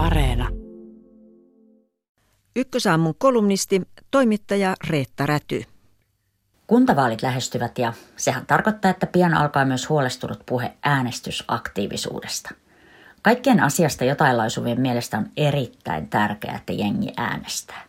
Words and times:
Areena. 0.00 0.48
Ykkösaamun 2.56 3.14
kolumnisti, 3.18 3.82
toimittaja 4.10 4.74
Reetta 4.88 5.26
Räty. 5.26 5.64
Kuntavaalit 6.66 7.22
lähestyvät 7.22 7.78
ja 7.78 7.92
sehän 8.16 8.46
tarkoittaa, 8.46 8.90
että 8.90 9.06
pian 9.06 9.34
alkaa 9.34 9.64
myös 9.64 9.88
huolestunut 9.88 10.42
puhe 10.46 10.72
äänestysaktiivisuudesta. 10.82 12.50
Kaikkien 13.22 13.62
asiasta 13.62 14.04
jotain 14.04 14.36
lausuvien 14.36 14.80
mielestä 14.80 15.18
on 15.18 15.26
erittäin 15.36 16.08
tärkeää, 16.08 16.56
että 16.56 16.72
jengi 16.72 17.12
äänestää. 17.16 17.82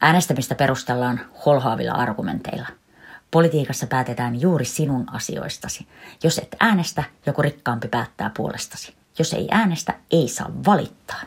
Äänestämistä 0.00 0.54
perustellaan 0.54 1.20
holhoavilla 1.46 1.92
argumenteilla. 1.92 2.68
Politiikassa 3.30 3.86
päätetään 3.86 4.40
juuri 4.40 4.64
sinun 4.64 5.04
asioistasi. 5.12 5.86
Jos 6.22 6.38
et 6.38 6.56
äänestä, 6.60 7.04
joku 7.26 7.42
rikkaampi 7.42 7.88
päättää 7.88 8.30
puolestasi. 8.36 9.03
Jos 9.18 9.32
ei 9.32 9.48
äänestä, 9.50 9.94
ei 10.10 10.28
saa 10.28 10.50
valittaa. 10.66 11.20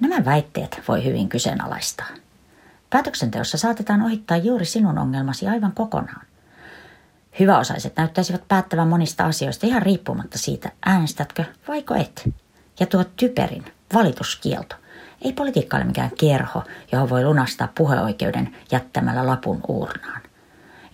Nämä 0.00 0.24
väitteet 0.24 0.80
voi 0.88 1.04
hyvin 1.04 1.28
kyseenalaistaa. 1.28 2.06
Päätöksenteossa 2.90 3.58
saatetaan 3.58 4.02
ohittaa 4.02 4.36
juuri 4.36 4.64
sinun 4.64 4.98
ongelmasi 4.98 5.48
aivan 5.48 5.72
kokonaan. 5.72 6.26
Hyväosaiset 7.38 7.96
näyttäisivät 7.96 8.48
päättävän 8.48 8.88
monista 8.88 9.24
asioista 9.24 9.66
ihan 9.66 9.82
riippumatta 9.82 10.38
siitä, 10.38 10.72
äänestätkö 10.86 11.44
vaiko 11.68 11.94
et. 11.94 12.28
Ja 12.80 12.86
tuo 12.86 13.04
typerin 13.04 13.64
valituskielto. 13.94 14.76
Ei 15.22 15.32
politiikka 15.32 15.76
ole 15.76 15.84
mikään 15.84 16.10
kerho, 16.20 16.64
johon 16.92 17.10
voi 17.10 17.24
lunastaa 17.24 17.68
puheoikeuden 17.74 18.56
jättämällä 18.72 19.26
lapun 19.26 19.60
uurnaan. 19.68 20.20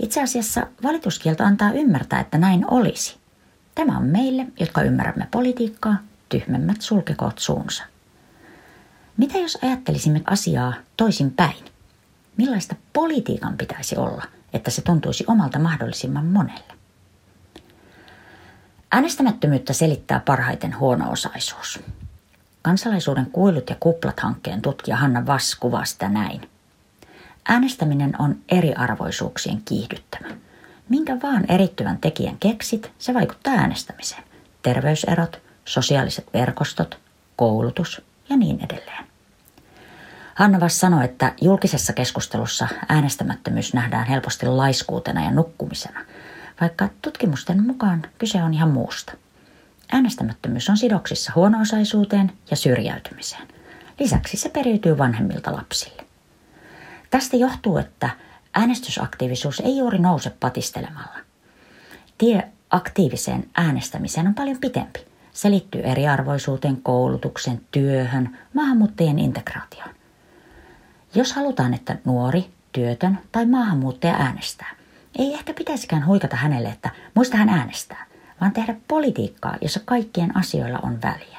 Itse 0.02 0.22
asiassa 0.22 0.66
valituskielto 0.82 1.44
antaa 1.44 1.72
ymmärtää, 1.72 2.20
että 2.20 2.38
näin 2.38 2.64
olisi. 2.70 3.16
Tämä 3.76 3.98
on 3.98 4.06
meille, 4.06 4.46
jotka 4.60 4.82
ymmärrämme 4.82 5.28
politiikkaa, 5.30 5.96
tyhmemmät 6.28 6.80
sulkekoot 6.80 7.38
suunsa. 7.38 7.84
Mitä 9.16 9.38
jos 9.38 9.58
ajattelisimme 9.62 10.22
asiaa 10.26 10.74
toisin 10.96 11.30
päin? 11.30 11.64
Millaista 12.36 12.74
politiikan 12.92 13.56
pitäisi 13.56 13.96
olla, 13.96 14.24
että 14.52 14.70
se 14.70 14.82
tuntuisi 14.82 15.24
omalta 15.26 15.58
mahdollisimman 15.58 16.26
monelle? 16.26 16.74
Äänestämättömyyttä 18.92 19.72
selittää 19.72 20.20
parhaiten 20.20 20.78
huono-osaisuus. 20.78 21.80
Kansalaisuuden 22.62 23.26
kuilut 23.26 23.70
ja 23.70 23.76
kuplat 23.80 24.20
hankkeen 24.20 24.62
tutkija 24.62 24.96
Hanna 24.96 25.26
Vass 25.26 25.54
kuvaa 25.54 25.84
sitä 25.84 26.08
näin. 26.08 26.50
Äänestäminen 27.48 28.12
on 28.18 28.36
eriarvoisuuksien 28.48 29.62
kiihdyttämä. 29.64 30.45
Minkä 30.88 31.16
vaan 31.22 31.44
erittyvän 31.50 31.98
tekijän 31.98 32.36
keksit, 32.38 32.92
se 32.98 33.14
vaikuttaa 33.14 33.54
äänestämiseen. 33.54 34.22
Terveyserot, 34.62 35.40
sosiaaliset 35.64 36.26
verkostot, 36.34 36.98
koulutus 37.36 38.02
ja 38.28 38.36
niin 38.36 38.58
edelleen. 38.64 39.04
Hanna 40.34 40.60
Vass 40.60 40.80
sanoi, 40.80 41.04
että 41.04 41.32
julkisessa 41.40 41.92
keskustelussa 41.92 42.68
äänestämättömyys 42.88 43.74
nähdään 43.74 44.06
helposti 44.06 44.46
laiskuutena 44.46 45.24
ja 45.24 45.30
nukkumisena, 45.30 46.00
vaikka 46.60 46.88
tutkimusten 47.02 47.66
mukaan 47.66 48.02
kyse 48.18 48.42
on 48.42 48.54
ihan 48.54 48.70
muusta. 48.70 49.12
Äänestämättömyys 49.92 50.70
on 50.70 50.76
sidoksissa 50.76 51.32
huono-osaisuuteen 51.34 52.32
ja 52.50 52.56
syrjäytymiseen. 52.56 53.48
Lisäksi 54.00 54.36
se 54.36 54.48
periytyy 54.48 54.98
vanhemmilta 54.98 55.52
lapsille. 55.52 56.04
Tästä 57.10 57.36
johtuu, 57.36 57.78
että 57.78 58.10
äänestysaktiivisuus 58.56 59.60
ei 59.60 59.78
juuri 59.78 59.98
nouse 59.98 60.30
patistelemalla. 60.30 61.18
Tie 62.18 62.48
aktiiviseen 62.70 63.48
äänestämiseen 63.56 64.26
on 64.26 64.34
paljon 64.34 64.58
pitempi. 64.60 65.06
Se 65.32 65.50
liittyy 65.50 65.82
eriarvoisuuteen, 65.82 66.82
koulutuksen, 66.82 67.60
työhön, 67.70 68.38
maahanmuuttajien 68.54 69.18
integraatioon. 69.18 69.90
Jos 71.14 71.32
halutaan, 71.32 71.74
että 71.74 71.96
nuori, 72.04 72.50
työtön 72.72 73.18
tai 73.32 73.46
maahanmuuttaja 73.46 74.14
äänestää, 74.14 74.76
ei 75.18 75.34
ehkä 75.34 75.54
pitäisikään 75.54 76.06
huikata 76.06 76.36
hänelle, 76.36 76.68
että 76.68 76.90
muista 77.14 77.36
hän 77.36 77.48
äänestää, 77.48 78.06
vaan 78.40 78.52
tehdä 78.52 78.76
politiikkaa, 78.88 79.56
jossa 79.60 79.80
kaikkien 79.84 80.36
asioilla 80.36 80.78
on 80.82 81.02
väliä. 81.02 81.38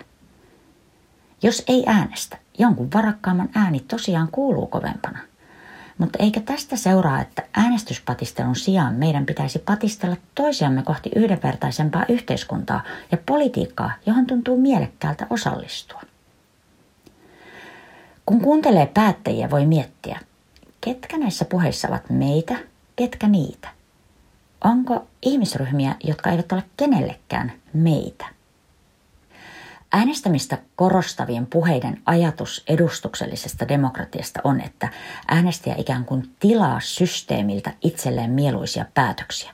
Jos 1.44 1.64
ei 1.68 1.84
äänestä, 1.88 2.38
jonkun 2.60 2.90
varakkaamman 2.94 3.50
ääni 3.56 3.80
tosiaan 3.80 4.28
kuuluu 4.32 4.68
kovempana. 4.68 5.20
Mutta 5.98 6.24
eikä 6.24 6.42
tästä 6.42 6.76
seuraa, 6.76 7.22
että 7.22 7.44
äänestyspatistelun 7.54 8.56
sijaan 8.56 8.96
meidän 8.96 9.26
pitäisi 9.26 9.60
patistella 9.60 10.16
toisiamme 10.36 10.84
kohti 10.84 11.10
yhdenvertaisempaa 11.16 12.06
yhteiskuntaa 12.10 12.84
ja 13.12 13.18
politiikkaa, 13.26 13.92
johon 14.06 14.26
tuntuu 14.26 14.58
mielekkäältä 14.58 15.28
osallistua. 15.30 16.02
Kun 18.26 18.42
kuuntelee 18.42 18.86
päättäjiä, 18.94 19.50
voi 19.50 19.66
miettiä, 19.66 20.20
ketkä 20.82 21.18
näissä 21.18 21.46
puheissa 21.46 21.88
ovat 21.88 22.10
meitä, 22.10 22.56
ketkä 22.96 23.28
niitä. 23.28 23.70
Onko 24.64 25.08
ihmisryhmiä, 25.22 25.96
jotka 26.04 26.30
eivät 26.30 26.52
ole 26.52 26.64
kenellekään 26.78 27.52
meitä? 27.74 28.37
Äänestämistä 29.94 30.58
korostavien 30.76 31.46
puheiden 31.46 32.02
ajatus 32.06 32.64
edustuksellisesta 32.68 33.68
demokratiasta 33.68 34.40
on, 34.44 34.62
että 34.62 34.90
äänestäjä 35.28 35.76
ikään 35.78 36.06
kuin 36.06 36.36
tilaa 36.40 36.80
systeemiltä 36.80 37.74
itselleen 37.82 38.30
mieluisia 38.30 38.86
päätöksiä. 38.94 39.52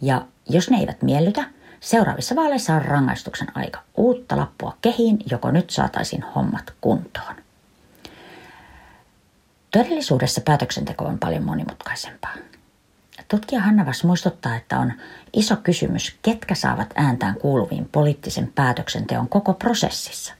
Ja 0.00 0.26
jos 0.48 0.70
ne 0.70 0.76
eivät 0.76 1.02
miellytä, 1.02 1.44
seuraavissa 1.80 2.36
vaaleissa 2.36 2.74
on 2.74 2.82
rangaistuksen 2.82 3.48
aika. 3.54 3.82
Uutta 3.96 4.36
lappua 4.36 4.76
kehiin, 4.82 5.18
joko 5.30 5.50
nyt 5.50 5.70
saataisiin 5.70 6.22
hommat 6.22 6.74
kuntoon. 6.80 7.36
Todellisuudessa 9.70 10.40
päätöksenteko 10.40 11.04
on 11.04 11.18
paljon 11.18 11.44
monimutkaisempaa. 11.44 12.34
Tutkija 13.28 13.60
Hannavas 13.60 14.04
muistuttaa, 14.04 14.56
että 14.56 14.78
on 14.78 14.92
iso 15.32 15.56
kysymys, 15.56 16.16
ketkä 16.22 16.54
saavat 16.54 16.94
ääntään 16.96 17.34
kuuluviin 17.34 17.88
poliittisen 17.92 18.52
päätöksenteon 18.54 19.28
koko 19.28 19.54
prosessissa. 19.54 20.34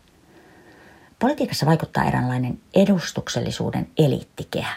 Politiikassa 1.19 1.67
vaikuttaa 1.67 2.05
eräänlainen 2.05 2.61
edustuksellisuuden 2.75 3.89
eliittikehä. 3.99 4.77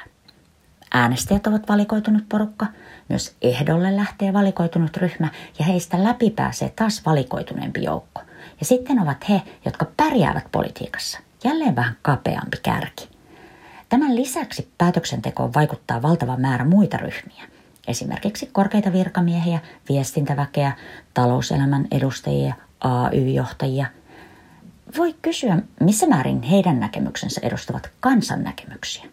Äänestäjät 0.94 1.48
ovat 1.48 1.70
valikoitunut 1.70 2.24
porukka, 2.30 2.66
myös 3.10 3.36
ehdolle 3.42 3.96
lähtee 3.96 4.34
valikoitunut 4.34 4.98
ryhmä 4.98 5.28
ja 5.60 5.66
heistä 5.66 6.04
läpi 6.04 6.30
pääsee 6.30 6.74
taas 6.76 7.06
valikoituneempi 7.06 7.84
joukko. 7.84 8.22
Ja 8.60 8.66
sitten 8.66 9.00
ovat 9.00 9.30
he, 9.30 9.42
jotka 9.66 9.86
pärjäävät 9.98 10.52
politiikassa. 10.52 11.20
Jälleen 11.44 11.76
vähän 11.76 11.98
kapeampi 12.02 12.58
kärki. 12.64 13.10
Tämän 13.90 14.16
lisäksi 14.16 14.72
päätöksentekoon 14.78 15.54
vaikuttaa 15.54 16.02
valtava 16.02 16.38
määrä 16.38 16.66
muita 16.66 16.98
ryhmiä– 16.98 17.44
esimerkiksi 17.90 18.50
korkeita 18.52 18.94
virkamiehiä, 18.94 19.60
viestintäväkeä, 19.90 20.72
talouselämän 21.14 21.88
edustajia, 21.92 22.54
AY-johtajia. 22.80 23.86
Voi 24.98 25.16
kysyä, 25.22 25.58
missä 25.80 26.08
määrin 26.08 26.42
heidän 26.42 26.80
näkemyksensä 26.80 27.42
edustavat 27.44 27.90
kansan 28.00 28.44
näkemyksiä. 28.44 29.06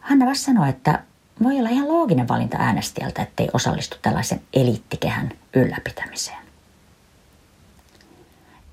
Hanna 0.00 0.26
Vass 0.26 0.44
sanoi, 0.44 0.68
että 0.68 1.02
voi 1.42 1.58
olla 1.58 1.68
ihan 1.68 1.88
looginen 1.88 2.28
valinta 2.28 2.56
äänestäjältä, 2.60 3.22
ettei 3.22 3.48
osallistu 3.52 3.96
tällaisen 4.02 4.40
eliittikehän 4.54 5.30
ylläpitämiseen. 5.54 6.46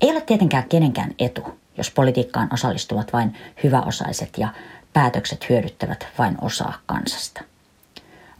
Ei 0.00 0.10
ole 0.10 0.20
tietenkään 0.20 0.68
kenenkään 0.68 1.14
etu, 1.18 1.58
jos 1.78 1.90
politiikkaan 1.90 2.48
osallistuvat 2.52 3.12
vain 3.12 3.36
hyväosaiset 3.64 4.38
ja 4.38 4.48
päätökset 4.92 5.48
hyödyttävät 5.48 6.06
vain 6.18 6.36
osaa 6.40 6.78
kansasta– 6.86 7.40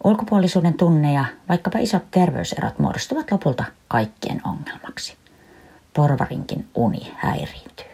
Ulkopuolisuuden 0.04 0.74
tunne 0.74 1.12
ja 1.12 1.24
vaikkapa 1.48 1.78
isot 1.78 2.10
terveyserot 2.10 2.78
muodostuvat 2.78 3.30
lopulta 3.30 3.64
kaikkien 3.88 4.40
ongelmaksi. 4.44 5.16
Porvarinkin 5.94 6.68
uni 6.74 7.12
häiriintyy. 7.16 7.86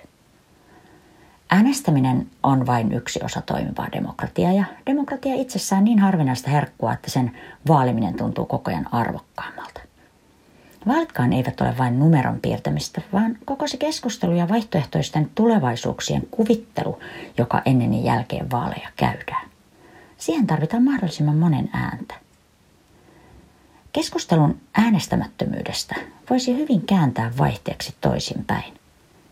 Äänestäminen 1.50 2.26
on 2.42 2.66
vain 2.66 2.92
yksi 2.92 3.20
osa 3.24 3.40
toimivaa 3.40 3.88
demokratiaa 3.92 4.52
ja 4.52 4.64
demokratia 4.86 5.34
itsessään 5.34 5.84
niin 5.84 5.98
harvinaista 5.98 6.50
herkkua, 6.50 6.92
että 6.92 7.10
sen 7.10 7.38
vaaliminen 7.68 8.14
tuntuu 8.14 8.46
koko 8.46 8.70
ajan 8.70 8.94
arvokkaammalta. 8.94 9.80
Vaalitkaan 10.86 11.32
eivät 11.32 11.60
ole 11.60 11.78
vain 11.78 11.98
numeron 11.98 12.40
piirtämistä, 12.40 13.00
vaan 13.12 13.38
koko 13.44 13.66
se 13.66 13.76
keskustelu 13.76 14.32
ja 14.32 14.48
vaihtoehtoisten 14.48 15.30
tulevaisuuksien 15.34 16.22
kuvittelu, 16.30 16.98
joka 17.38 17.62
ennen 17.64 17.94
ja 17.94 18.14
jälkeen 18.14 18.50
vaaleja 18.50 18.88
käydään. 18.96 19.49
Siihen 20.20 20.46
tarvitaan 20.46 20.82
mahdollisimman 20.82 21.36
monen 21.36 21.70
ääntä. 21.72 22.14
Keskustelun 23.92 24.60
äänestämättömyydestä 24.74 25.94
voisi 26.30 26.56
hyvin 26.56 26.86
kääntää 26.86 27.32
vaihteeksi 27.38 27.94
toisinpäin. 28.00 28.74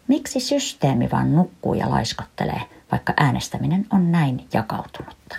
Miksi 0.09 0.41
systeemi 0.41 1.11
vaan 1.13 1.35
nukkuu 1.35 1.75
ja 1.75 1.91
laiskottelee, 1.91 2.61
vaikka 2.93 3.13
äänestäminen 3.17 3.87
on 3.93 4.13
näin 4.13 4.49
jakautunutta? 4.53 5.37